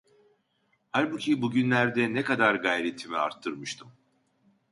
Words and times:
Halbuki 0.91 1.41
bugünlerde 1.41 2.13
ne 2.13 2.23
kadar 2.23 2.55
gayretimi 2.55 3.17
artırmıştım. 3.17 3.91